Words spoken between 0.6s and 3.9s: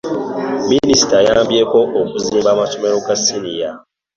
Minisita ayambyeko okuzimba amasomero ga siniya.